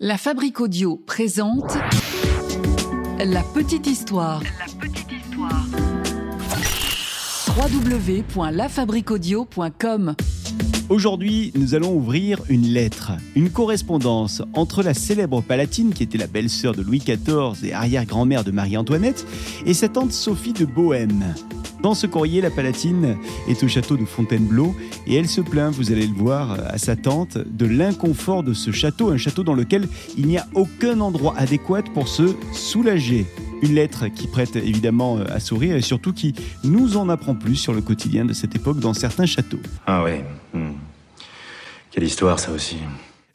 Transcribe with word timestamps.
La 0.00 0.18
Fabrique 0.18 0.60
Audio 0.60 0.96
présente 0.96 1.78
La 3.20 3.44
Petite 3.54 3.86
Histoire. 3.86 4.42
La 4.42 4.66
Petite 4.80 5.12
Histoire. 5.12 5.64
www.lafabriqueaudio.com 7.56 10.16
Aujourd'hui, 10.88 11.52
nous 11.54 11.76
allons 11.76 11.94
ouvrir 11.94 12.40
une 12.48 12.66
lettre, 12.66 13.12
une 13.36 13.50
correspondance 13.50 14.42
entre 14.54 14.82
la 14.82 14.94
célèbre 14.94 15.42
Palatine, 15.42 15.94
qui 15.94 16.02
était 16.02 16.18
la 16.18 16.26
belle-sœur 16.26 16.74
de 16.74 16.82
Louis 16.82 16.98
XIV 16.98 17.64
et 17.64 17.72
arrière-grand-mère 17.72 18.42
de 18.42 18.50
Marie-Antoinette, 18.50 19.24
et 19.64 19.74
sa 19.74 19.88
tante 19.88 20.10
Sophie 20.10 20.54
de 20.54 20.64
Bohême. 20.64 21.36
Dans 21.84 21.92
ce 21.92 22.06
courrier, 22.06 22.40
la 22.40 22.48
Palatine 22.48 23.18
est 23.46 23.62
au 23.62 23.68
château 23.68 23.98
de 23.98 24.06
Fontainebleau 24.06 24.74
et 25.06 25.16
elle 25.16 25.28
se 25.28 25.42
plaint, 25.42 25.70
vous 25.70 25.92
allez 25.92 26.06
le 26.06 26.14
voir, 26.14 26.52
à 26.52 26.78
sa 26.78 26.96
tante, 26.96 27.36
de 27.36 27.66
l'inconfort 27.66 28.42
de 28.42 28.54
ce 28.54 28.70
château, 28.70 29.10
un 29.10 29.18
château 29.18 29.42
dans 29.42 29.52
lequel 29.52 29.86
il 30.16 30.26
n'y 30.26 30.38
a 30.38 30.46
aucun 30.54 30.98
endroit 31.00 31.34
adéquat 31.36 31.82
pour 31.92 32.08
se 32.08 32.34
soulager. 32.54 33.26
Une 33.60 33.74
lettre 33.74 34.06
qui 34.08 34.28
prête 34.28 34.56
évidemment 34.56 35.18
à 35.28 35.40
sourire 35.40 35.76
et 35.76 35.82
surtout 35.82 36.14
qui 36.14 36.34
nous 36.64 36.96
en 36.96 37.10
apprend 37.10 37.34
plus 37.34 37.56
sur 37.56 37.74
le 37.74 37.82
quotidien 37.82 38.24
de 38.24 38.32
cette 38.32 38.56
époque 38.56 38.78
dans 38.78 38.94
certains 38.94 39.26
châteaux. 39.26 39.60
Ah 39.86 40.02
ouais. 40.04 40.24
hmm. 40.54 40.70
Quelle 41.90 42.04
histoire 42.04 42.38
ça 42.38 42.52
aussi. 42.52 42.76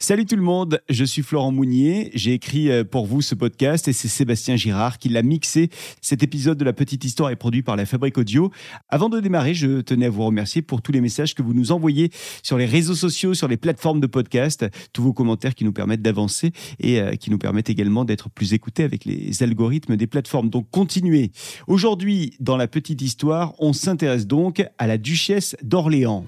Salut 0.02 0.24
tout 0.24 0.34
le 0.34 0.40
monde, 0.40 0.80
je 0.88 1.04
suis 1.04 1.20
Florent 1.20 1.52
Mounier, 1.52 2.10
j'ai 2.14 2.32
écrit 2.32 2.70
euh, 2.70 2.84
pour 2.84 3.04
vous 3.04 3.20
ce 3.20 3.34
podcast 3.34 3.86
et 3.86 3.92
c'est 3.92 4.08
Sébastien 4.08 4.56
Girard 4.56 4.96
qui 4.96 5.10
l'a 5.10 5.20
mixé. 5.20 5.68
Cet 6.00 6.22
épisode 6.22 6.56
de 6.56 6.64
La 6.64 6.72
Petite 6.72 7.04
Histoire 7.04 7.28
est 7.28 7.36
produit 7.36 7.62
par 7.62 7.76
la 7.76 7.84
Fabrique 7.84 8.16
Audio. 8.16 8.50
Avant 8.88 9.10
de 9.10 9.20
démarrer, 9.20 9.52
je 9.52 9.82
tenais 9.82 10.06
à 10.06 10.10
vous 10.10 10.24
remercier 10.24 10.62
pour 10.62 10.80
tous 10.80 10.90
les 10.90 11.02
messages 11.02 11.34
que 11.34 11.42
vous 11.42 11.52
nous 11.52 11.70
envoyez 11.70 12.10
sur 12.42 12.56
les 12.56 12.64
réseaux 12.64 12.94
sociaux, 12.94 13.34
sur 13.34 13.46
les 13.46 13.58
plateformes 13.58 14.00
de 14.00 14.06
podcast, 14.06 14.64
tous 14.94 15.02
vos 15.02 15.12
commentaires 15.12 15.54
qui 15.54 15.66
nous 15.66 15.72
permettent 15.74 16.00
d'avancer 16.00 16.52
et 16.78 16.98
euh, 16.98 17.12
qui 17.16 17.30
nous 17.30 17.38
permettent 17.38 17.68
également 17.68 18.06
d'être 18.06 18.30
plus 18.30 18.54
écoutés 18.54 18.84
avec 18.84 19.04
les 19.04 19.42
algorithmes 19.42 19.96
des 19.96 20.06
plateformes. 20.06 20.48
Donc 20.48 20.70
continuez. 20.70 21.30
Aujourd'hui, 21.66 22.32
dans 22.40 22.56
La 22.56 22.68
Petite 22.68 23.02
Histoire, 23.02 23.52
on 23.58 23.74
s'intéresse 23.74 24.26
donc 24.26 24.64
à 24.78 24.86
la 24.86 24.96
duchesse 24.96 25.56
d'Orléans. 25.62 26.24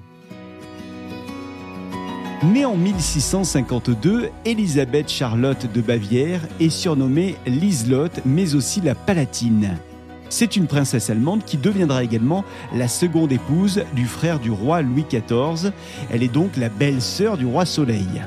Née 2.44 2.64
en 2.64 2.76
1652, 2.76 4.30
Élisabeth 4.44 5.08
Charlotte 5.08 5.72
de 5.72 5.80
Bavière 5.80 6.40
est 6.58 6.70
surnommée 6.70 7.36
Liselotte, 7.46 8.20
mais 8.26 8.56
aussi 8.56 8.80
la 8.80 8.96
Palatine. 8.96 9.78
C'est 10.28 10.56
une 10.56 10.66
princesse 10.66 11.08
allemande 11.08 11.44
qui 11.44 11.56
deviendra 11.56 12.02
également 12.02 12.44
la 12.74 12.88
seconde 12.88 13.30
épouse 13.30 13.84
du 13.94 14.06
frère 14.06 14.40
du 14.40 14.50
roi 14.50 14.82
Louis 14.82 15.04
XIV. 15.08 15.70
Elle 16.10 16.24
est 16.24 16.32
donc 16.32 16.56
la 16.56 16.68
belle-sœur 16.68 17.36
du 17.36 17.46
roi 17.46 17.64
Soleil. 17.64 18.22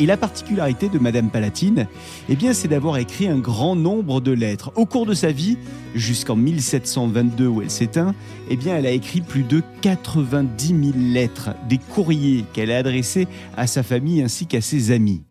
Et 0.00 0.06
la 0.06 0.16
particularité 0.16 0.88
de 0.88 0.98
Madame 0.98 1.28
Palatine, 1.28 1.88
eh 2.28 2.36
bien, 2.36 2.52
c'est 2.52 2.68
d'avoir 2.68 2.98
écrit 2.98 3.26
un 3.26 3.38
grand 3.38 3.74
nombre 3.74 4.20
de 4.20 4.30
lettres. 4.30 4.70
Au 4.76 4.86
cours 4.86 5.06
de 5.06 5.14
sa 5.14 5.32
vie, 5.32 5.58
jusqu'en 5.94 6.36
1722 6.36 7.46
où 7.48 7.62
elle 7.62 7.70
s'éteint, 7.70 8.14
eh 8.48 8.56
bien, 8.56 8.76
elle 8.76 8.86
a 8.86 8.92
écrit 8.92 9.22
plus 9.22 9.42
de 9.42 9.60
90 9.82 10.68
000 10.68 10.80
lettres, 11.12 11.50
des 11.68 11.78
courriers 11.78 12.44
qu'elle 12.52 12.70
a 12.70 12.78
adressés 12.78 13.26
à 13.56 13.66
sa 13.66 13.82
famille 13.82 14.22
ainsi 14.22 14.46
qu'à 14.46 14.60
ses 14.60 14.92
amis. 14.92 15.22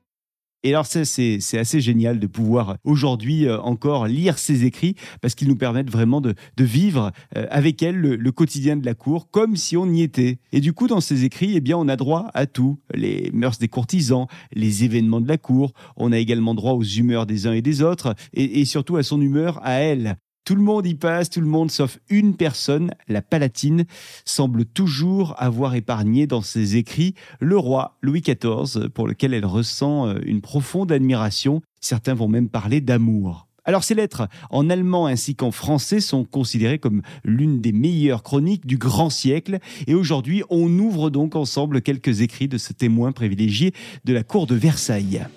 Et 0.68 0.72
alors 0.72 0.86
c'est 0.86 1.58
assez 1.58 1.80
génial 1.80 2.20
de 2.20 2.28
pouvoir 2.28 2.76
aujourd'hui 2.84 3.48
euh, 3.48 3.58
encore 3.62 4.06
lire 4.06 4.38
ses 4.38 4.66
écrits 4.66 4.96
parce 5.22 5.34
qu'ils 5.34 5.48
nous 5.48 5.56
permettent 5.56 5.90
vraiment 5.90 6.20
de, 6.20 6.34
de 6.58 6.64
vivre 6.66 7.14
euh, 7.38 7.48
avec 7.50 7.82
elle 7.82 7.96
le, 7.96 8.32
quotidien 8.34 8.76
de 8.76 8.86
la 8.86 8.94
cour 8.94 9.32
comme 9.32 9.56
si 9.56 9.78
on 9.78 9.90
y 9.90 10.02
était. 10.02 10.40
Et 10.52 10.60
du 10.60 10.74
coup, 10.74 10.88
dans 10.88 11.00
ces 11.00 11.24
écrits, 11.24 11.54
eh 11.56 11.62
bien, 11.62 11.78
on 11.78 11.88
a 11.88 11.96
droit 11.96 12.32
à 12.34 12.48
tout. 12.48 12.82
Les 12.94 13.32
mœurs 13.32 13.60
des 13.60 13.70
courtisans, 13.70 14.28
les 14.52 14.84
événements 14.84 15.22
de 15.22 15.28
la 15.30 15.38
cour. 15.38 15.72
On 15.96 16.12
a 16.12 16.18
également 16.18 16.54
droit 16.54 16.74
aux 16.74 16.84
humeurs 16.84 17.26
des 17.26 17.48
uns 17.48 17.54
et 17.54 17.62
des 17.62 17.82
autres 17.82 18.14
et 18.34 18.66
surtout 18.66 18.98
à 18.98 19.04
son 19.04 19.22
humeur 19.22 19.62
à 19.64 19.76
elle. 19.76 20.18
Tout 20.48 20.56
le 20.56 20.62
monde 20.62 20.88
y 20.88 20.96
passe, 20.96 21.30
tout 21.30 21.42
le 21.42 21.46
monde 21.46 21.70
sauf 21.70 22.00
une 22.10 22.34
personne, 22.34 22.92
la 23.10 23.22
Palatine, 23.22 23.84
semble 24.24 24.64
toujours 24.64 25.36
avoir 25.38 25.76
épargné 25.76 26.26
dans 26.26 26.42
ses 26.42 26.78
écrits 26.78 27.16
le 27.42 27.58
roi 27.58 27.98
Louis 28.02 28.22
XIV, 28.22 28.88
pour 28.88 29.10
lequel 29.10 29.34
elle 29.34 29.46
ressent 29.46 30.08
euh, 30.08 30.20
une 30.26 30.40
profonde 30.40 30.94
admiration. 30.94 31.62
Certains 31.82 32.14
vont 32.14 32.30
même 32.30 32.48
parler 32.48 32.80
d'amour. 32.80 33.46
Alors 33.66 33.84
ces 33.84 33.94
lettres, 33.94 34.30
en 34.50 34.70
allemand 34.70 35.08
ainsi 35.08 35.36
qu'en 35.36 35.52
français, 35.52 36.00
sont 36.00 36.24
considérées 36.24 36.80
comme 36.80 37.02
l'une 37.26 37.60
des 37.60 37.74
meilleures 37.74 38.24
chroniques 38.24 38.66
du 38.66 38.78
grand 38.78 39.10
siècle. 39.10 39.60
Et 39.86 39.96
aujourd'hui, 39.96 40.44
on 40.50 40.70
ouvre 40.80 41.10
donc 41.10 41.36
ensemble 41.36 41.82
quelques 41.82 42.22
écrits 42.22 42.48
de 42.48 42.58
ce 42.58 42.72
témoin 42.72 43.12
privilégié 43.12 43.74
de 44.06 44.14
la 44.14 44.24
cour 44.24 44.48
de 44.48 44.56
Versailles. 44.56 45.28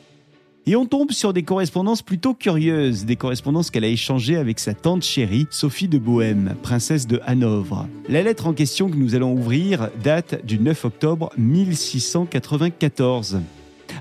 Et 0.70 0.76
on 0.76 0.86
tombe 0.86 1.10
sur 1.10 1.32
des 1.32 1.42
correspondances 1.42 2.00
plutôt 2.00 2.32
curieuses, 2.32 3.04
des 3.04 3.16
correspondances 3.16 3.72
qu'elle 3.72 3.82
a 3.82 3.88
échangées 3.88 4.36
avec 4.36 4.60
sa 4.60 4.72
tante 4.72 5.02
chérie, 5.02 5.48
Sophie 5.50 5.88
de 5.88 5.98
Bohême, 5.98 6.54
princesse 6.62 7.08
de 7.08 7.20
Hanovre. 7.26 7.88
La 8.08 8.22
lettre 8.22 8.46
en 8.46 8.52
question 8.52 8.88
que 8.88 8.94
nous 8.94 9.16
allons 9.16 9.32
ouvrir 9.32 9.88
date 10.04 10.46
du 10.46 10.60
9 10.60 10.84
octobre 10.84 11.32
1694. 11.38 13.40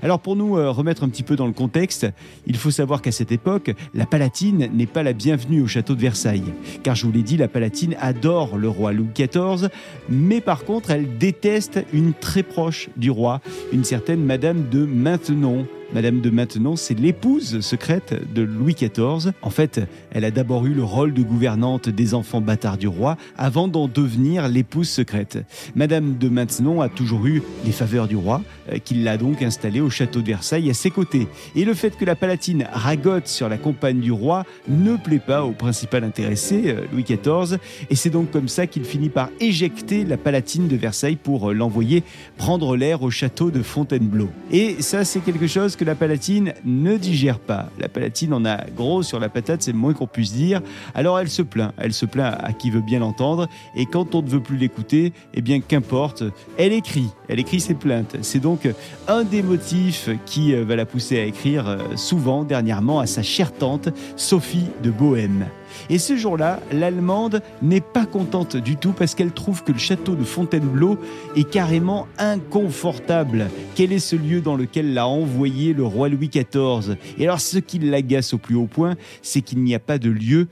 Alors 0.00 0.20
pour 0.20 0.36
nous 0.36 0.56
euh, 0.56 0.70
remettre 0.70 1.02
un 1.02 1.08
petit 1.08 1.24
peu 1.24 1.34
dans 1.34 1.48
le 1.48 1.52
contexte, 1.52 2.06
il 2.46 2.56
faut 2.56 2.70
savoir 2.70 3.02
qu'à 3.02 3.10
cette 3.10 3.32
époque, 3.32 3.72
la 3.92 4.06
Palatine 4.06 4.70
n'est 4.72 4.86
pas 4.86 5.02
la 5.02 5.12
bienvenue 5.12 5.62
au 5.62 5.66
château 5.66 5.96
de 5.96 6.00
Versailles. 6.00 6.54
Car 6.84 6.94
je 6.94 7.04
vous 7.04 7.10
l'ai 7.10 7.24
dit, 7.24 7.36
la 7.36 7.48
Palatine 7.48 7.96
adore 7.98 8.56
le 8.56 8.68
roi 8.68 8.92
Louis 8.92 9.08
XIV, 9.12 9.70
mais 10.08 10.40
par 10.40 10.64
contre 10.64 10.92
elle 10.92 11.18
déteste 11.18 11.84
une 11.92 12.14
très 12.14 12.44
proche 12.44 12.90
du 12.96 13.10
roi, 13.10 13.40
une 13.72 13.82
certaine 13.82 14.24
Madame 14.24 14.68
de 14.68 14.84
Maintenon. 14.84 15.66
Madame 15.92 16.20
de 16.20 16.30
Maintenon, 16.30 16.76
c'est 16.76 16.96
l'épouse 16.96 17.60
secrète 17.60 18.14
de 18.32 18.42
Louis 18.42 18.74
XIV. 18.74 19.32
En 19.42 19.50
fait, 19.50 19.80
elle 20.12 20.24
a 20.24 20.30
d'abord 20.30 20.66
eu 20.66 20.72
le 20.72 20.84
rôle 20.84 21.12
de 21.12 21.22
gouvernante 21.22 21.88
des 21.88 22.14
enfants 22.14 22.40
bâtards 22.40 22.78
du 22.78 22.86
roi 22.86 23.16
avant 23.36 23.66
d'en 23.66 23.88
devenir 23.88 24.46
l'épouse 24.46 24.88
secrète. 24.88 25.38
Madame 25.74 26.16
de 26.16 26.28
Maintenon 26.28 26.80
a 26.80 26.88
toujours 26.88 27.26
eu 27.26 27.42
les 27.64 27.72
faveurs 27.72 28.06
du 28.06 28.14
roi, 28.14 28.42
euh, 28.70 28.78
qui 28.78 28.94
l'a 28.94 29.16
donc 29.16 29.42
installée 29.42 29.80
au 29.80 29.90
château 29.90 30.20
de 30.20 30.26
Versailles 30.26 30.70
à 30.70 30.74
ses 30.74 30.90
côtés. 30.90 31.26
Et 31.56 31.64
le 31.64 31.74
fait 31.74 31.96
que 31.96 32.04
la 32.04 32.14
Palatine 32.14 32.68
ragote 32.72 33.26
sur 33.26 33.48
la 33.48 33.58
compagne 33.58 33.98
du 33.98 34.12
roi 34.12 34.44
ne 34.68 34.94
plaît 34.94 35.18
pas 35.18 35.44
au 35.44 35.50
principal 35.50 36.04
intéressé, 36.04 36.62
euh, 36.66 36.84
Louis 36.92 37.02
XIV, 37.02 37.58
et 37.90 37.96
c'est 37.96 38.10
donc 38.10 38.30
comme 38.30 38.48
ça 38.48 38.68
qu'il 38.68 38.84
finit 38.84 39.08
par 39.08 39.28
éjecter 39.40 40.04
la 40.04 40.16
Palatine 40.16 40.68
de 40.68 40.76
Versailles 40.76 41.18
pour 41.20 41.50
euh, 41.50 41.52
l'envoyer 41.52 42.04
prendre 42.36 42.76
l'air 42.76 43.02
au 43.02 43.10
château 43.10 43.50
de 43.50 43.62
Fontainebleau. 43.62 44.28
Et 44.52 44.80
ça, 44.82 45.04
c'est 45.04 45.20
quelque 45.20 45.48
chose 45.48 45.76
la 45.84 45.94
Palatine 45.94 46.54
ne 46.64 46.96
digère 46.96 47.38
pas. 47.38 47.68
La 47.78 47.88
Palatine 47.88 48.32
en 48.32 48.44
a 48.44 48.64
gros 48.76 49.02
sur 49.02 49.20
la 49.20 49.28
patate, 49.28 49.62
c'est 49.62 49.72
le 49.72 49.78
moins 49.78 49.94
qu'on 49.94 50.06
puisse 50.06 50.32
dire. 50.32 50.60
Alors 50.94 51.18
elle 51.18 51.30
se 51.30 51.42
plaint, 51.42 51.72
elle 51.78 51.92
se 51.92 52.06
plaint 52.06 52.36
à 52.38 52.52
qui 52.52 52.70
veut 52.70 52.80
bien 52.80 53.00
l'entendre, 53.00 53.48
et 53.76 53.86
quand 53.86 54.14
on 54.14 54.22
ne 54.22 54.28
veut 54.28 54.42
plus 54.42 54.56
l'écouter, 54.56 55.12
eh 55.34 55.40
bien 55.40 55.60
qu'importe, 55.60 56.22
elle 56.58 56.72
écrit, 56.72 57.08
elle 57.28 57.40
écrit 57.40 57.60
ses 57.60 57.74
plaintes. 57.74 58.16
C'est 58.22 58.40
donc 58.40 58.68
un 59.08 59.24
des 59.24 59.42
motifs 59.42 60.10
qui 60.26 60.54
euh, 60.54 60.64
va 60.64 60.76
la 60.76 60.86
pousser 60.86 61.18
à 61.18 61.24
écrire 61.24 61.68
euh, 61.68 61.96
souvent, 61.96 62.44
dernièrement, 62.44 63.00
à 63.00 63.06
sa 63.06 63.22
chère 63.22 63.52
tante, 63.52 63.88
Sophie 64.16 64.66
de 64.82 64.90
Bohême. 64.90 65.46
Et 65.88 65.98
ce 65.98 66.16
jour-là, 66.16 66.60
l'Allemande 66.72 67.42
n'est 67.62 67.80
pas 67.80 68.06
contente 68.06 68.56
du 68.56 68.76
tout 68.76 68.92
parce 68.92 69.14
qu'elle 69.14 69.32
trouve 69.32 69.62
que 69.64 69.72
le 69.72 69.78
château 69.78 70.14
de 70.14 70.24
Fontainebleau 70.24 70.98
est 71.36 71.48
carrément 71.48 72.06
inconfortable. 72.18 73.50
Quel 73.74 73.92
est 73.92 73.98
ce 73.98 74.16
lieu 74.16 74.40
dans 74.40 74.56
lequel 74.56 74.94
l'a 74.94 75.06
envoyé 75.06 75.72
le 75.72 75.84
roi 75.84 76.08
Louis 76.08 76.28
XIV 76.28 76.96
Et 77.18 77.24
alors 77.24 77.40
ce 77.40 77.58
qui 77.58 77.78
l'agace 77.78 78.34
au 78.34 78.38
plus 78.38 78.54
haut 78.54 78.66
point, 78.66 78.96
c'est 79.22 79.40
qu'il 79.40 79.62
n'y 79.62 79.74
a 79.74 79.80
pas 79.80 79.98
de 79.98 80.10
lieu 80.10 80.48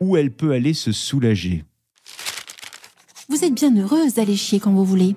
où 0.00 0.16
elle 0.16 0.30
peut 0.30 0.52
aller 0.52 0.74
se 0.74 0.92
soulager. 0.92 1.64
Vous 3.28 3.44
êtes 3.44 3.54
bien 3.54 3.76
heureuse 3.76 4.14
d'aller 4.14 4.36
chier 4.36 4.58
quand 4.60 4.72
vous 4.72 4.84
voulez. 4.84 5.14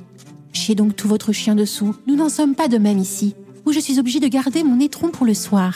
Chiez 0.54 0.76
donc 0.76 0.96
tout 0.96 1.08
votre 1.08 1.32
chien 1.32 1.56
dessous. 1.56 1.96
Nous 2.08 2.16
n'en 2.16 2.30
sommes 2.30 2.56
pas 2.56 2.68
de 2.68 2.78
même 2.78 2.98
ici, 2.98 3.36
où 3.66 3.72
je 3.72 3.80
suis 3.80 4.00
obligée 4.00 4.20
de 4.20 4.28
garder 4.28 4.64
mon 4.64 4.80
étron 4.80 5.10
pour 5.10 5.26
le 5.26 5.34
soir. 5.34 5.76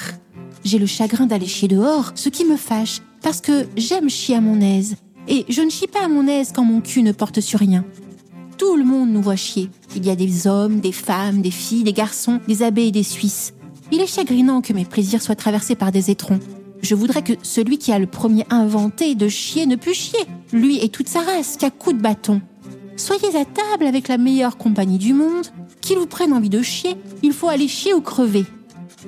J'ai 0.64 0.80
le 0.80 0.86
chagrin 0.86 1.28
d'aller 1.28 1.46
chier 1.46 1.68
dehors, 1.68 2.12
ce 2.16 2.30
qui 2.30 2.44
me 2.44 2.58
fâche, 2.58 3.02
parce 3.26 3.42
que 3.42 3.66
j'aime 3.76 4.08
chier 4.08 4.36
à 4.36 4.40
mon 4.40 4.62
aise. 4.62 4.98
Et 5.28 5.46
je 5.50 5.64
ne 5.64 5.72
chie 5.72 5.88
pas 5.88 6.06
à 6.06 6.08
mon 6.08 6.28
aise 6.28 6.52
quand 6.54 6.64
mon 6.64 6.80
cul 6.80 7.02
ne 7.02 7.12
porte 7.12 7.42
sur 7.42 7.58
rien. 7.58 7.84
Tout 8.60 8.76
le 8.76 8.86
monde 8.86 9.10
nous 9.10 9.22
voit 9.24 9.36
chier. 9.36 9.72
Il 9.96 10.06
y 10.06 10.12
a 10.12 10.16
des 10.16 10.46
hommes, 10.46 10.80
des 10.80 10.92
femmes, 10.92 11.42
des 11.42 11.50
filles, 11.50 11.84
des 11.84 11.92
garçons, 11.92 12.40
des 12.48 12.62
abbés 12.62 12.86
et 12.86 12.92
des 12.92 13.02
Suisses. 13.02 13.56
Il 13.92 14.00
est 14.00 14.06
chagrinant 14.06 14.62
que 14.62 14.74
mes 14.74 14.86
plaisirs 14.86 15.24
soient 15.24 15.36
traversés 15.36 15.74
par 15.74 15.92
des 15.92 16.12
étrons. 16.12 16.40
Je 16.84 16.94
voudrais 16.94 17.24
que 17.24 17.34
celui 17.42 17.80
qui 17.80 17.92
a 17.92 17.98
le 17.98 18.06
premier 18.06 18.46
inventé 18.52 19.16
de 19.16 19.28
chier 19.28 19.66
ne 19.66 19.76
puisse 19.76 19.98
chier. 19.98 20.26
Lui 20.54 20.78
et 20.84 20.90
toute 20.90 21.10
sa 21.10 21.22
race, 21.22 21.58
qu'à 21.58 21.72
coups 21.72 21.96
de 21.96 22.02
bâton. 22.04 22.44
Soyez 22.96 23.36
à 23.36 23.44
table 23.44 23.88
avec 23.88 24.08
la 24.08 24.20
meilleure 24.20 24.56
compagnie 24.56 25.00
du 25.00 25.14
monde. 25.14 25.48
Qu'il 25.82 25.98
vous 25.98 26.06
prenne 26.06 26.32
envie 26.32 26.50
de 26.50 26.62
chier, 26.62 26.96
il 27.24 27.34
faut 27.34 27.50
aller 27.50 27.68
chier 27.68 27.96
ou 27.96 28.02
crever. 28.02 28.46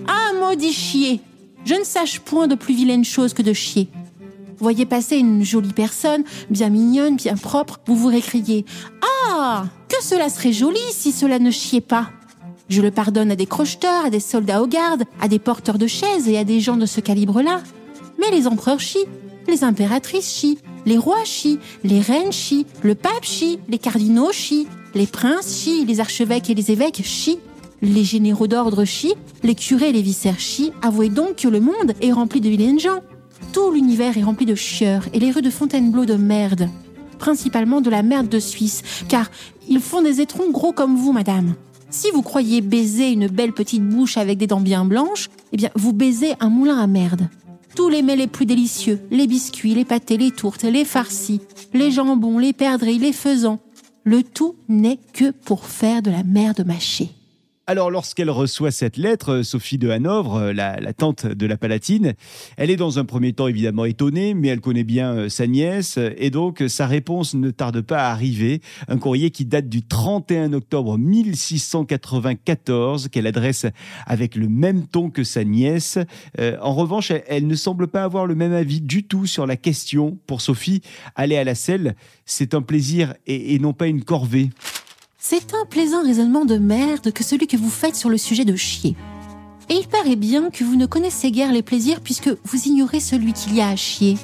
Ah, 0.08 0.32
maudit 0.40 0.74
chier 0.74 1.20
Je 1.66 1.76
ne 1.76 1.84
sache 1.84 2.20
point 2.22 2.48
de 2.48 2.56
plus 2.56 2.74
vilaine 2.74 3.06
chose 3.06 3.36
que 3.36 3.44
de 3.44 3.54
chier. 3.54 3.90
Voyez 4.60 4.86
passer 4.86 5.18
une 5.18 5.44
jolie 5.44 5.74
personne, 5.74 6.24
bien 6.50 6.70
mignonne, 6.70 7.16
bien 7.16 7.36
propre, 7.36 7.80
vous 7.86 7.96
vous 7.96 8.08
récriez 8.08 8.66
Ah 9.30 9.66
Que 9.88 10.04
cela 10.04 10.30
serait 10.30 10.54
joli 10.54 10.80
si 10.90 11.12
cela 11.12 11.38
ne 11.38 11.52
chiait 11.52 11.82
pas 11.82 12.10
Je 12.70 12.82
le 12.82 12.90
pardonne 12.90 13.32
à 13.32 13.36
des 13.36 13.46
crocheteurs, 13.46 14.06
à 14.06 14.10
des 14.10 14.20
soldats 14.20 14.64
aux 14.64 14.68
gardes, 14.68 15.04
à 15.22 15.28
des 15.28 15.40
porteurs 15.40 15.78
de 15.78 15.88
chaises 15.88 16.28
et 16.28 16.38
à 16.38 16.44
des 16.44 16.60
gens 16.60 16.78
de 16.78 16.88
ce 16.88 17.02
calibre-là. 17.02 17.62
Mais 18.20 18.32
les 18.32 18.48
empereurs 18.48 18.80
chient, 18.80 19.06
les 19.48 19.64
impératrices 19.64 20.34
chient, 20.34 20.58
les 20.86 20.98
rois 20.98 21.24
chient, 21.24 21.60
les 21.84 22.02
reines 22.02 22.32
chient, 22.32 22.66
le 22.82 22.96
pape 22.96 23.24
chie, 23.24 23.60
les 23.70 23.78
cardinaux 23.78 24.32
chient, 24.32 24.68
les 24.96 25.06
princes 25.06 25.60
chient, 25.62 25.86
les 25.86 26.00
archevêques 26.00 26.50
et 26.50 26.56
les 26.56 26.72
évêques 26.72 27.04
chient. 27.04 27.40
Les 27.84 28.04
généraux 28.04 28.48
d'ordre 28.48 28.86
chient, 28.86 29.14
les 29.44 29.54
curés 29.54 29.90
et 29.90 29.92
les 29.92 30.02
vicaires 30.02 30.40
chient. 30.40 30.72
Avouez 30.82 31.10
donc 31.10 31.36
que 31.36 31.48
le 31.48 31.60
monde 31.60 31.94
est 32.02 32.12
rempli 32.12 32.42
de 32.42 32.50
vilaines 32.50 32.80
gens. 32.80 33.02
Tout 33.54 33.72
l'univers 33.72 34.18
est 34.18 34.24
rempli 34.24 34.46
de 34.46 34.56
chieurs 34.56 35.06
et 35.14 35.20
les 35.20 35.32
rues 35.32 35.42
de 35.42 35.50
Fontainebleau 35.50 36.06
de 36.06 36.16
merde. 36.16 36.70
Principalement 37.20 37.82
de 37.82 37.90
la 37.90 38.04
merde 38.04 38.30
de 38.30 38.40
Suisse, 38.40 38.84
car 39.08 39.30
ils 39.68 39.80
font 39.80 40.02
des 40.02 40.22
étrons 40.22 40.52
gros 40.52 40.72
comme 40.72 40.96
vous, 40.96 41.12
madame. 41.12 41.56
Si 41.90 42.12
vous 42.12 42.22
croyez 42.22 42.62
baiser 42.62 43.12
une 43.12 43.28
belle 43.28 43.54
petite 43.54 43.84
bouche 43.84 44.18
avec 44.18 44.38
des 44.38 44.48
dents 44.48 44.62
bien 44.62 44.86
blanches, 44.86 45.30
eh 45.52 45.58
bien, 45.58 45.70
vous 45.76 45.94
baisez 45.94 46.34
un 46.40 46.50
moulin 46.50 46.78
à 46.78 46.88
merde. 46.88 47.30
Tous 47.76 47.90
les 47.90 48.02
mets 48.02 48.16
les 48.16 48.28
plus 48.28 48.46
délicieux, 48.46 49.00
les 49.12 49.28
biscuits, 49.28 49.74
les 49.74 49.86
pâtés, 49.86 50.18
les 50.18 50.32
tourtes, 50.32 50.64
les 50.64 50.86
farcis, 50.86 51.42
les 51.74 51.92
jambons, 51.92 52.40
les 52.40 52.54
perdrix, 52.54 52.98
les 52.98 53.14
faisans, 53.14 53.60
le 54.04 54.24
tout 54.24 54.56
n'est 54.68 55.00
que 55.14 55.32
pour 55.32 55.66
faire 55.66 56.02
de 56.02 56.12
la 56.12 56.24
merde 56.24 56.66
mâchée. 56.66 57.17
Alors, 57.70 57.92
lorsqu'elle 57.92 58.30
reçoit 58.30 58.72
cette 58.72 58.96
lettre, 58.96 59.40
euh, 59.40 59.44
Sophie 59.44 59.78
de 59.78 59.90
Hanovre, 59.90 60.36
euh, 60.36 60.54
la, 60.54 60.94
tante 60.94 61.26
de 61.26 61.46
la 61.46 61.58
Palatine, 61.58 62.14
elle 62.56 62.72
est 62.72 62.78
dans 62.78 62.98
un 62.98 63.04
premier 63.04 63.34
temps 63.34 63.50
évidemment 63.50 63.84
étonnée, 63.84 64.34
mais 64.34 64.48
elle 64.48 64.62
connaît 64.62 64.86
bien 64.86 65.12
euh, 65.12 65.28
sa 65.28 65.48
nièce, 65.48 66.00
et 66.16 66.30
donc 66.30 66.64
sa 66.70 66.88
réponse 66.88 67.34
ne 67.34 67.52
tarde 67.52 67.82
pas 67.82 68.08
à 68.08 68.12
arriver. 68.12 68.62
Un 68.88 68.98
courrier 68.98 69.32
qui 69.32 69.44
date 69.44 69.68
du 69.68 69.86
31 69.86 70.54
octobre 70.54 70.98
1694, 70.98 73.10
qu'elle 73.10 73.28
adresse 73.28 73.66
avec 74.06 74.36
le 74.36 74.48
même 74.48 74.88
ton 74.88 75.10
que 75.10 75.26
sa 75.26 75.44
nièce. 75.44 76.00
en 76.40 76.74
revanche, 76.74 77.12
elle, 77.28 77.48
ne 77.48 77.56
semble 77.56 77.88
pas 77.88 78.04
avoir 78.04 78.28
le 78.28 78.36
même 78.36 78.54
avis 78.54 78.80
du 78.80 79.04
tout 79.04 79.26
sur 79.26 79.46
la 79.46 79.58
question. 79.58 80.18
Pour 80.26 80.40
Sophie, 80.40 80.82
aller 81.16 81.36
à 81.36 81.44
la 81.44 81.56
selle, 81.56 81.98
c'est 82.26 82.54
un 82.54 82.62
plaisir 82.62 83.14
et 83.26 83.60
non 83.60 83.74
pas 83.74 83.88
une 83.88 84.06
corvée. 84.06 84.52
C'est 85.20 85.56
un 85.56 85.66
plaisant 85.66 86.04
raisonnement 86.04 86.46
de 86.46 86.60
merde 86.60 87.12
que 87.12 87.24
celui 87.24 87.48
que 87.48 87.58
vous 87.58 87.72
faites 87.72 87.96
sur 87.96 88.08
le 88.08 88.20
sujet 88.20 88.46
de 88.46 88.56
chier. 88.56 88.96
Et 89.68 89.74
il 89.74 89.88
paraît 89.88 90.16
bien 90.16 90.52
que 90.52 90.64
vous 90.64 90.76
ne 90.76 90.86
connaissez 90.86 91.32
guère 91.32 91.52
les 91.52 91.64
plaisirs 91.64 92.02
puisque 92.02 92.30
vous 92.46 92.68
ignorez 92.68 93.00
celui 93.00 93.34
qu'il 93.34 93.56
y 93.56 93.62
a 93.62 93.70
à 93.70 93.76
chier. 93.76 94.16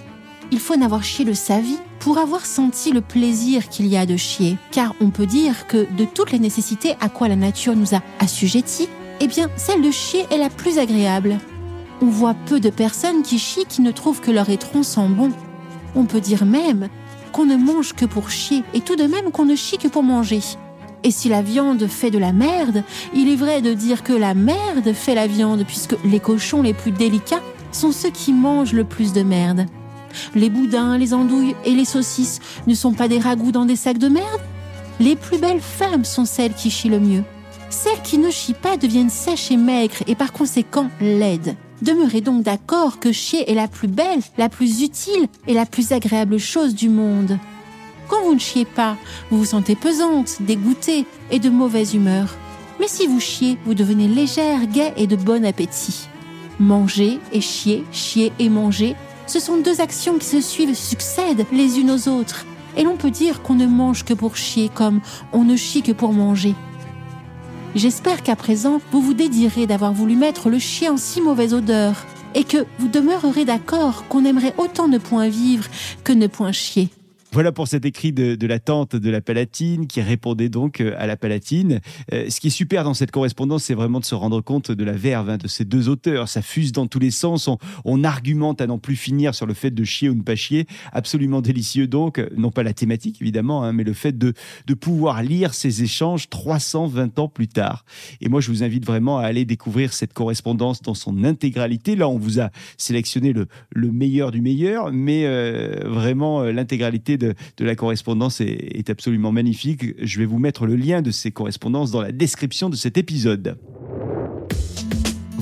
Il 0.51 0.59
faut 0.59 0.75
n'avoir 0.75 1.03
chié 1.03 1.25
de 1.25 1.33
sa 1.33 1.59
vie 1.59 1.79
pour 1.99 2.19
avoir 2.19 2.45
senti 2.45 2.91
le 2.91 3.01
plaisir 3.01 3.69
qu'il 3.69 3.87
y 3.87 3.97
a 3.97 4.05
de 4.05 4.17
chier. 4.17 4.55
Car 4.71 4.93
on 5.01 5.09
peut 5.09 5.25
dire 5.25 5.65
que 5.65 5.91
de 5.97 6.05
toutes 6.05 6.31
les 6.31 6.37
nécessités 6.37 6.93
à 7.01 7.09
quoi 7.09 7.27
la 7.27 7.35
nature 7.35 7.75
nous 7.75 7.95
a 7.95 8.03
assujettis, 8.19 8.87
eh 9.19 9.27
bien, 9.27 9.49
celle 9.57 9.81
de 9.81 9.91
chier 9.91 10.27
est 10.29 10.37
la 10.37 10.51
plus 10.51 10.77
agréable. 10.77 11.39
On 12.03 12.07
voit 12.07 12.35
peu 12.35 12.59
de 12.59 12.69
personnes 12.69 13.23
qui 13.23 13.39
chient 13.39 13.65
qui 13.67 13.81
ne 13.81 13.91
trouvent 13.91 14.21
que 14.21 14.31
leur 14.31 14.49
étron 14.51 14.83
sent 14.83 15.09
bon. 15.09 15.31
On 15.95 16.05
peut 16.05 16.21
dire 16.21 16.45
même 16.45 16.87
qu'on 17.31 17.45
ne 17.45 17.55
mange 17.55 17.93
que 17.93 18.05
pour 18.05 18.29
chier 18.29 18.61
et 18.75 18.81
tout 18.81 18.95
de 18.95 19.05
même 19.05 19.31
qu'on 19.31 19.45
ne 19.45 19.55
chie 19.55 19.79
que 19.79 19.87
pour 19.87 20.03
manger. 20.03 20.41
Et 21.03 21.11
si 21.11 21.27
la 21.27 21.41
viande 21.41 21.85
fait 21.88 22.11
de 22.11 22.17
la 22.17 22.31
merde, 22.31 22.83
il 23.13 23.29
est 23.29 23.35
vrai 23.35 23.61
de 23.61 23.73
dire 23.73 24.03
que 24.03 24.13
la 24.13 24.33
merde 24.33 24.94
fait 24.94 25.15
la 25.15 25.27
viande, 25.27 25.65
puisque 25.65 25.95
les 26.05 26.19
cochons 26.19 26.61
les 26.61 26.73
plus 26.73 26.91
délicats 26.91 27.41
sont 27.71 27.91
ceux 27.91 28.09
qui 28.09 28.31
mangent 28.31 28.73
le 28.73 28.85
plus 28.85 29.11
de 29.11 29.21
merde. 29.21 29.65
Les 30.35 30.50
boudins, 30.50 30.97
les 30.97 31.13
andouilles 31.13 31.55
et 31.65 31.71
les 31.71 31.85
saucisses 31.85 32.39
ne 32.67 32.73
sont 32.73 32.94
pas 32.94 33.07
des 33.07 33.19
ragoûts 33.19 33.51
dans 33.51 33.65
des 33.65 33.75
sacs 33.75 33.97
de 33.97 34.09
merde 34.09 34.41
Les 35.00 35.15
plus 35.15 35.39
belles 35.39 35.61
femmes 35.61 36.05
sont 36.05 36.25
celles 36.25 36.53
qui 36.53 36.69
chient 36.69 36.89
le 36.89 37.00
mieux. 37.00 37.23
Celles 37.69 38.01
qui 38.03 38.19
ne 38.19 38.29
chient 38.29 38.53
pas 38.53 38.77
deviennent 38.77 39.09
sèches 39.09 39.51
et 39.51 39.57
maigres 39.57 40.03
et 40.07 40.15
par 40.15 40.31
conséquent 40.31 40.89
laides. 41.01 41.55
Demeurez 41.81 42.21
donc 42.21 42.44
d'accord 42.44 43.00
que 43.00 43.11
chier 43.11 43.51
est 43.51 43.55
la 43.55 43.67
plus 43.67 43.88
belle, 43.88 44.21
la 44.38 44.47
plus 44.47 44.83
utile 44.83 45.27
et 45.47 45.53
la 45.53 45.65
plus 45.65 45.91
agréable 45.91 46.38
chose 46.38 46.75
du 46.75 46.88
monde. 46.88 47.38
Vous 48.33 48.39
ne 48.39 48.44
chiez 48.44 48.65
pas, 48.65 48.97
vous 49.30 49.38
vous 49.38 49.45
sentez 49.45 49.75
pesante, 49.75 50.38
dégoûtée 50.39 51.06
et 51.30 51.38
de 51.38 51.51
mauvaise 51.51 51.94
humeur. 51.94 52.35
Mais 52.80 52.88
si 52.88 53.06
vous 53.06 53.19
chiez, 53.19 53.59
vous 53.63 53.75
devenez 53.75 54.07
légère, 54.07 54.65
gaie 54.65 54.91
et 54.97 55.06
de 55.06 55.15
bon 55.15 55.45
appétit. 55.45 56.07
Manger 56.59 57.19
et 57.31 57.41
chier, 57.41 57.83
chier 57.91 58.33
et 58.39 58.50
manger, 58.50 58.95
ce 59.27 59.39
sont 59.39 59.57
deux 59.57 59.81
actions 59.81 60.18
qui 60.18 60.25
se 60.25 60.41
suivent, 60.41 60.74
succèdent 60.74 61.45
les 61.51 61.80
unes 61.80 61.91
aux 61.91 62.09
autres. 62.09 62.47
Et 62.75 62.81
l'on 62.81 62.97
peut 62.97 63.12
dire 63.12 63.44
qu'on 63.44 63.53
ne 63.53 63.68
mange 63.68 64.03
que 64.03 64.15
pour 64.15 64.36
chier 64.36 64.68
comme 64.74 65.00
on 65.31 65.44
ne 65.44 65.56
chie 65.56 65.83
que 65.83 65.91
pour 65.91 66.12
manger. 66.12 66.56
J'espère 67.75 68.24
qu'à 68.24 68.36
présent, 68.36 68.81
vous 68.91 69.01
vous 69.01 69.13
dédirez 69.13 69.68
d'avoir 69.68 69.94
voulu 69.94 70.15
mettre 70.15 70.50
le 70.50 70.57
chien 70.57 70.94
en 70.94 70.97
si 70.97 71.21
mauvaise 71.21 71.53
odeur 71.53 72.03
et 72.33 72.45
que 72.45 72.65
vous 72.79 72.88
demeurerez 72.88 73.45
d'accord 73.45 74.06
qu'on 74.07 74.25
aimerait 74.25 74.56
autant 74.57 74.88
ne 74.88 74.97
point 74.97 75.29
vivre 75.29 75.65
que 76.03 76.13
ne 76.13 76.25
point 76.25 76.51
chier. 76.51 76.89
Voilà 77.33 77.51
pour 77.51 77.68
cet 77.68 77.83
écrit 77.83 78.13
de, 78.13 78.45
la 78.45 78.59
tante 78.59 78.95
de 78.95 79.09
la 79.09 79.19
Palatine 79.19 79.88
qui 79.88 80.01
répondait 80.01 80.50
donc 80.50 80.81
euh, 80.81 80.94
à 81.00 81.07
la 81.07 81.18
Palatine. 81.18 81.80
Euh, 82.13 82.30
ce 82.30 82.39
qui 82.39 82.47
est 82.47 82.51
super 82.51 82.83
dans 82.83 82.94
cette 82.94 83.09
correspondance, 83.09 83.63
c'est 83.63 83.74
vraiment 83.74 84.00
de 84.00 84.06
se 84.06 84.13
rendre 84.13 84.39
compte 84.41 84.71
de 84.71 84.83
la 84.83 84.91
verve 84.91 85.31
hein, 85.31 85.38
de 85.38 85.47
ces 85.47 85.65
deux 85.65 85.89
auteurs. 85.89 86.30
Ça 86.30 86.44
fuse 86.44 86.71
dans 86.74 86.85
tous 86.85 87.00
les 87.00 87.09
sens. 87.09 87.50
On, 87.85 88.03
argumente 88.03 88.62
à 88.62 88.68
n'en 88.68 88.77
plus 88.77 88.95
finir 88.95 89.33
sur 89.33 89.47
le 89.47 89.56
fait 89.56 89.71
de 89.71 89.83
chier 89.83 90.09
ou 90.09 90.13
ne 90.13 90.21
pas 90.21 90.35
chier. 90.35 90.68
Absolument 90.91 91.41
délicieux 91.41 91.88
donc. 91.88 92.21
Non 92.38 92.51
pas 92.51 92.62
la 92.62 92.74
thématique 92.74 93.19
évidemment, 93.19 93.63
hein, 93.63 93.74
mais 93.74 93.83
le 93.83 93.94
fait 93.94 94.15
de, 94.15 94.36
pouvoir 94.79 95.24
lire 95.24 95.56
ces 95.56 95.81
échanges 95.81 96.29
320 96.29 97.18
ans 97.18 97.29
plus 97.29 97.47
tard. 97.47 97.83
Et 98.21 98.29
moi, 98.29 98.41
je 98.41 98.51
vous 98.51 98.62
invite 98.62 98.86
vraiment 98.86 99.18
à 99.18 99.24
aller 99.24 99.45
découvrir 99.45 99.94
cette 99.94 100.13
correspondance 100.13 100.83
dans 100.83 100.94
son 100.94 101.24
intégralité. 101.24 101.95
Là, 101.95 102.07
on 102.09 102.19
vous 102.19 102.39
a 102.39 102.51
sélectionné 102.77 103.33
le, 103.33 103.47
le 103.71 103.91
meilleur 103.91 104.29
du 104.29 104.41
meilleur, 104.41 104.91
mais 104.91 105.25
euh, 105.25 105.79
vraiment 105.86 106.44
l'intégralité 106.44 107.18
de, 107.23 107.65
la 107.65 107.75
correspondance 107.75 108.41
est 108.41 108.89
absolument 108.89 109.31
magnifique. 109.31 109.83
Je 110.01 110.19
vais 110.19 110.25
vous 110.25 110.39
mettre 110.39 110.65
le 110.65 110.75
lien 110.75 111.01
de 111.01 111.11
ces 111.11 111.31
correspondances 111.31 111.91
dans 111.91 112.01
la 112.01 112.11
description 112.11 112.69
de 112.69 112.75
cet 112.75 112.97
épisode. 112.97 113.57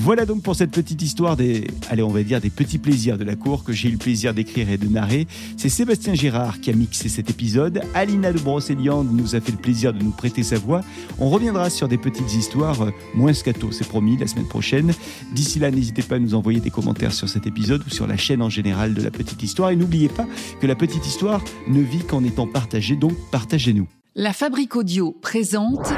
Voilà 0.04 0.26
donc 0.26 0.42
pour 0.42 0.56
cette 0.56 0.72
petite 0.72 1.00
histoire 1.00 1.36
des, 1.36 1.68
allez, 1.88 2.02
on 2.02 2.08
va 2.08 2.24
dire 2.24 2.40
des 2.40 2.50
petits 2.50 2.78
plaisirs 2.78 3.18
de 3.18 3.22
la 3.22 3.36
cour 3.36 3.62
que 3.62 3.72
j'ai 3.72 3.88
eu 3.88 3.92
le 3.92 3.98
plaisir 3.98 4.34
d'écrire 4.34 4.68
et 4.68 4.76
de 4.76 4.88
narrer. 4.88 5.28
C'est 5.56 5.68
Sébastien 5.68 6.12
Gérard 6.12 6.60
qui 6.60 6.70
a 6.70 6.72
mixé 6.72 7.08
cet 7.08 7.30
épisode. 7.30 7.82
Alina 7.94 8.32
de 8.32 8.40
Brocéliande 8.40 9.12
nous 9.12 9.36
a 9.36 9.40
fait 9.40 9.52
le 9.52 9.58
plaisir 9.58 9.92
de 9.92 10.02
nous 10.02 10.10
prêter 10.10 10.42
sa 10.42 10.58
voix. 10.58 10.80
On 11.20 11.30
reviendra 11.30 11.70
sur 11.70 11.86
des 11.86 11.98
petites 11.98 12.34
histoires 12.34 12.82
euh, 12.82 12.90
moins 13.14 13.32
scato, 13.32 13.70
c'est 13.70 13.86
promis, 13.86 14.16
la 14.16 14.26
semaine 14.26 14.48
prochaine. 14.48 14.92
D'ici 15.36 15.60
là, 15.60 15.70
n'hésitez 15.70 16.02
pas 16.02 16.16
à 16.16 16.18
nous 16.18 16.34
envoyer 16.34 16.58
des 16.58 16.70
commentaires 16.70 17.12
sur 17.12 17.28
cet 17.28 17.46
épisode 17.46 17.84
ou 17.86 17.90
sur 17.90 18.08
la 18.08 18.16
chaîne 18.16 18.42
en 18.42 18.50
général 18.50 18.94
de 18.94 19.02
la 19.02 19.12
petite 19.12 19.40
histoire. 19.44 19.70
Et 19.70 19.76
n'oubliez 19.76 20.08
pas 20.08 20.26
que 20.60 20.66
la 20.66 20.74
petite 20.74 21.06
histoire 21.06 21.44
ne 21.68 21.80
vit 21.80 22.02
qu'en 22.02 22.24
étant 22.24 22.48
partagée, 22.48 22.96
donc 22.96 23.12
partagez-nous. 23.30 23.86
La 24.16 24.32
Fabrique 24.32 24.74
Audio 24.74 25.12
présente 25.22 25.92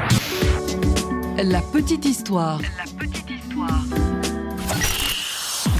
La 1.37 1.61
petite 1.61 2.05
histoire. 2.05 2.61
La 2.61 2.67
petite 2.67 2.85
histoire. 2.85 3.14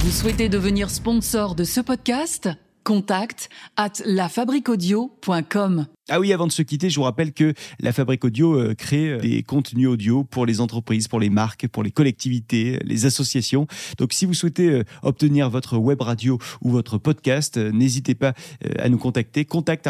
Vous 0.06 0.12
souhaitez 0.12 0.50
devenir 0.50 0.92
sponsor 0.92 1.56
de 1.56 1.64
ce 1.64 1.82
podcast? 1.82 2.48
Contact 2.84 3.50
at 3.76 3.94
lafabriquaudio.com. 4.06 5.88
Ah 6.10 6.20
oui, 6.20 6.32
avant 6.32 6.46
de 6.46 6.52
se 6.52 6.62
quitter, 6.62 6.92
je 6.92 6.98
vous 6.98 7.06
rappelle 7.06 7.34
que 7.34 7.56
la 7.80 7.92
Fabrique 7.92 8.24
Audio 8.24 8.54
euh, 8.54 8.76
crée 8.76 9.14
euh, 9.14 9.20
des 9.20 9.42
contenus 9.42 9.88
audio 9.88 10.24
pour 10.24 10.46
les 10.46 10.62
entreprises, 10.62 11.08
pour 11.08 11.20
les 11.20 11.32
marques, 11.32 11.68
pour 11.68 11.82
les 11.82 11.90
collectivités, 11.90 12.78
les 12.84 13.08
associations. 13.08 13.66
Donc 13.98 14.14
si 14.14 14.28
vous 14.28 14.36
souhaitez 14.36 14.70
euh, 14.70 14.84
obtenir 15.02 15.50
votre 15.50 15.80
web 15.80 16.00
radio 16.00 16.38
ou 16.62 16.70
votre 16.70 17.00
podcast, 17.00 17.58
n'hésitez 17.58 18.14
pas 18.14 18.36
à 18.78 18.90
nous 18.90 19.00
contacter. 19.00 19.44
Contact 19.44 19.88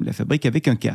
la 0.00 0.14
fabrique 0.14 0.46
avec 0.46 0.66
un 0.66 0.76
K. 0.76 0.92